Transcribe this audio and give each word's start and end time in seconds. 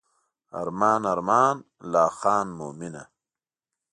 ارمان 0.59 1.01
ارمان 1.13 1.55
لا 1.91 2.05
خان 2.19 2.47
مومنه. 2.57 3.03